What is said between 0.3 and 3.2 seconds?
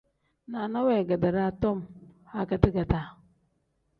Naana weegedi daa tom agedaa-gedaa.